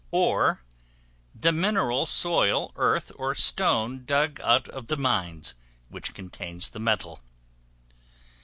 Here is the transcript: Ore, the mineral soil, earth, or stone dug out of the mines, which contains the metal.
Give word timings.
Ore, 0.09 0.63
the 1.35 1.51
mineral 1.51 2.07
soil, 2.07 2.71
earth, 2.75 3.11
or 3.17 3.35
stone 3.35 4.03
dug 4.03 4.39
out 4.41 4.67
of 4.69 4.87
the 4.87 4.97
mines, 4.97 5.53
which 5.89 6.15
contains 6.15 6.69
the 6.69 6.79
metal. 6.79 7.19